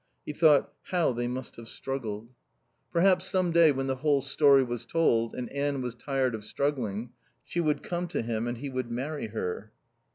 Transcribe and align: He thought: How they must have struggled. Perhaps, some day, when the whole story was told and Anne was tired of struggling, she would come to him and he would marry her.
He 0.25 0.33
thought: 0.33 0.73
How 0.85 1.11
they 1.13 1.27
must 1.27 1.57
have 1.57 1.67
struggled. 1.67 2.33
Perhaps, 2.91 3.27
some 3.29 3.51
day, 3.51 3.71
when 3.71 3.85
the 3.85 3.97
whole 3.97 4.23
story 4.23 4.63
was 4.63 4.83
told 4.83 5.35
and 5.35 5.47
Anne 5.51 5.83
was 5.83 5.93
tired 5.93 6.33
of 6.33 6.43
struggling, 6.43 7.11
she 7.43 7.59
would 7.59 7.83
come 7.83 8.07
to 8.07 8.23
him 8.23 8.47
and 8.47 8.57
he 8.57 8.69
would 8.71 8.89
marry 8.89 9.27
her. 9.27 9.71